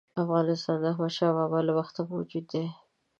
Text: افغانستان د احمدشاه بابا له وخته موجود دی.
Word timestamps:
افغانستان 0.23 0.77
د 0.81 0.85
احمدشاه 0.93 1.35
بابا 1.37 1.59
له 1.67 1.73
وخته 1.79 2.01
موجود 2.11 2.45
دی. 2.53 2.65